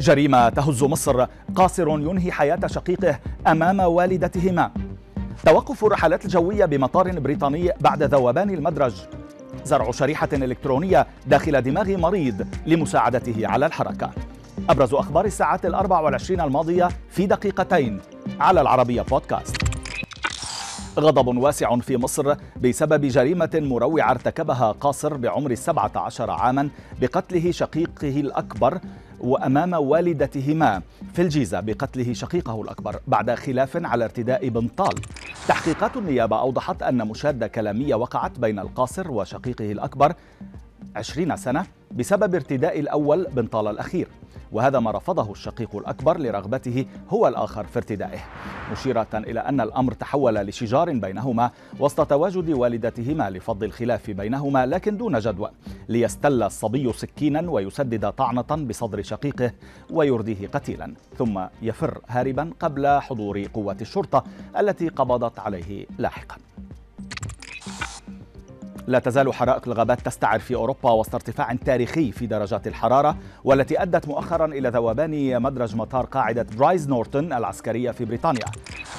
[0.00, 1.26] جريمة تهز مصر.
[1.54, 4.70] قاصر ينهي حياة شقيقه أمام والدتهما.
[5.46, 8.94] توقف الرحلات الجوية بمطار بريطاني بعد ذوبان المدرج.
[9.64, 14.10] زرع شريحة إلكترونية داخل دماغ مريض لمساعدته على الحركة.
[14.70, 18.00] أبرز أخبار الساعات الأربع والعشرين الماضية في دقيقتين.
[18.40, 19.65] على العربية بودكاست.
[20.98, 26.68] غضب واسع في مصر بسبب جريمة مروعة ارتكبها قاصر بعمر السبعة عشر عاما
[27.00, 28.78] بقتله شقيقه الأكبر
[29.20, 30.82] وأمام والدتهما
[31.14, 34.94] في الجيزة بقتله شقيقه الأكبر بعد خلاف على ارتداء بنطال.
[35.48, 40.12] تحقيقات النيابة أوضحت أن مشادة كلامية وقعت بين القاصر وشقيقه الأكبر
[40.96, 41.66] عشرين سنة
[41.96, 44.08] بسبب ارتداء الأول بنطال الأخير
[44.52, 48.18] وهذا ما رفضه الشقيق الأكبر لرغبته هو الآخر في ارتدائه.
[48.72, 51.50] مشيرة إلى أن الأمر تحول لشجار بينهما
[51.80, 55.50] وسط تواجد والدتهما لفض الخلاف بينهما لكن دون جدوى
[55.88, 59.52] ليستل الصبي سكينا ويسدد طعنة بصدر شقيقه
[59.90, 64.24] ويرديه قتيلا ثم يفر هاربا قبل حضور قوات الشرطة
[64.58, 66.36] التي قبضت عليه لاحقا.
[68.86, 74.08] لا تزال حرائق الغابات تستعر في أوروبا وسط ارتفاع تاريخي في درجات الحرارة والتي أدت
[74.08, 78.44] مؤخرا إلى ذوبان مدرج مطار قاعدة برايز نورتون العسكرية في بريطانيا.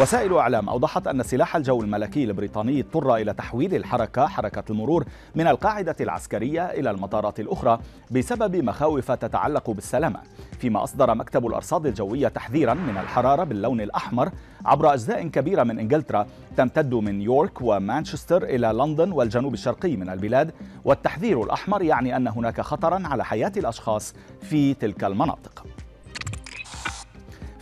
[0.00, 5.46] وسائل إعلام أوضحت أن سلاح الجو الملكي البريطاني اضطر إلى تحويل الحركة حركة المرور من
[5.46, 7.78] القاعدة العسكرية إلى المطارات الأخرى
[8.10, 10.20] بسبب مخاوف تتعلق بالسلامة.
[10.58, 14.30] فيما أصدر مكتب الأرصاد الجوية تحذيرا من الحرارة باللون الأحمر
[14.64, 20.54] عبر أجزاء كبيرة من إنجلترا تمتد من يورك ومانشستر إلى لندن والجنوب الشرقي من البلاد.
[20.84, 25.64] والتحذير الأحمر يعني أن هناك خطرا على حياة الأشخاص في تلك المناطق.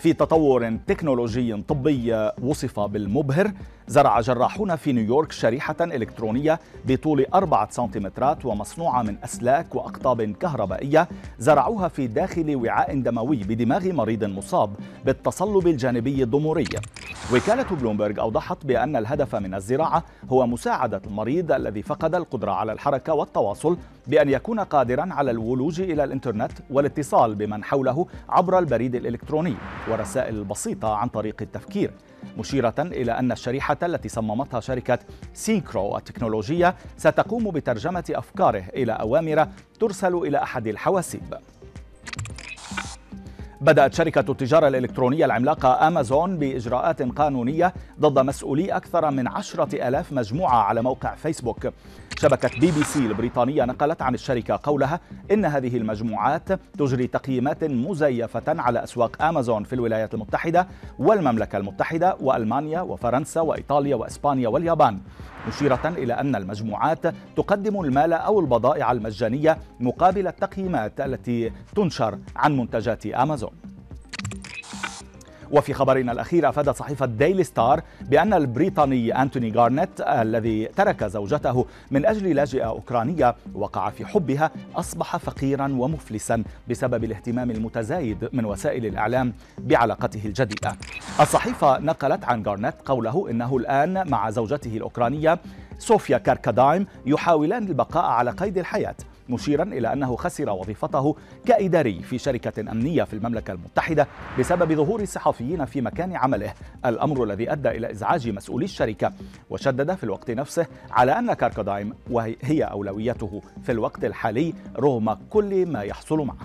[0.07, 3.53] في تطور تكنولوجي طبي وصف بالمبهر.
[3.89, 11.89] زرع جراحون في نيويورك شريحة إلكترونية بطول أربعة سنتيمترات ومصنوعة من أسلاك وأقطاب كهربائية زرعوها
[11.89, 16.69] في داخل وعاء دموي بدماغ مريض مصاب بالتصلب الجانبي الضموري
[17.35, 23.13] وكالة بلومبرغ أوضحت بأن الهدف من الزراعة هو مساعدة المريض الذي فقد القدرة على الحركة
[23.15, 29.55] والتواصل بأن يكون قادرا على الولوج إلى الإنترنت والاتصال بمن حوله عبر البريد الإلكتروني
[29.91, 31.91] ورسائل البسيطة عن طريق التفكير.
[32.39, 34.99] مشيرة إلى أن الشريحة التي صممتها شركة
[35.35, 39.49] سينكرون التكنولوجية ستقوم بترجمة أفكاره إلى أوامر
[39.81, 41.35] ترسل إلى أحد الحواسيب.
[43.67, 50.63] بدأت شركة التجارة الإلكترونية العملاقة أمازون بإجراءات قانونية ضد مسؤولي أكثر من عشرة ألاف مجموعة
[50.63, 51.69] على موقع فيسبوك.
[52.19, 55.01] شبكة بي بي سي البريطانية نقلت عن الشركة قولها
[55.31, 60.67] إن هذه المجموعات تجري تقييمات مزيفة على أسواق أمازون في الولايات المتحدة
[60.99, 65.01] والمملكة المتحدة وألمانيا وفرنسا وإيطاليا وإسبانيا واليابان
[65.49, 67.07] مشيرة إلى أن المجموعات
[67.37, 73.51] تقدم المال أو البضائع المجانية مقابل التقييمات التي تنشر عن منتجات أمازون.
[75.51, 82.07] وفي خبرنا الأخير أفادت صحيفة ديلي ستار بأن البريطاني أنتوني غارنيت الذي ترك زوجته من
[82.07, 89.33] أجل لاجئة أوكرانية وقع في حبها أصبح فقيرا ومفلسا بسبب الاهتمام المتزايد من وسائل الإعلام
[89.59, 90.73] بعلاقته الجديدة.
[91.21, 95.39] الصحيفة نقلت عن غارنيت قوله إنه الآن مع زوجته الأوكرانية
[95.79, 98.95] صوفيا كاركادايم يحاولان البقاء على قيد الحياة.
[99.29, 101.17] مشيرا إلى أنه خسر وظيفته
[101.47, 104.07] كإداري في شركة أمنية في المملكة المتحدة
[104.39, 106.53] بسبب ظهور الصحفيين في مكان عمله.
[106.87, 109.13] الأمر الذي أدى إلى إزعاج مسؤولي الشركة
[109.51, 115.83] وشدد في الوقت نفسه على أن كاركودايم وهي أولويته في الوقت الحالي رغم كل ما
[115.83, 116.37] يحصل معه.